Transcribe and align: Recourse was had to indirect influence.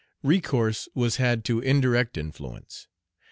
Recourse 0.23 0.87
was 0.95 1.17
had 1.17 1.45
to 1.45 1.59
indirect 1.59 2.17
influence. 2.17 2.87